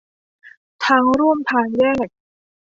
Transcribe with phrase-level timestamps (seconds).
[0.85, 2.09] ทางร่วมทางแยก